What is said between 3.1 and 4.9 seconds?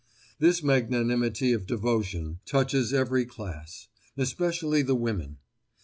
class—especially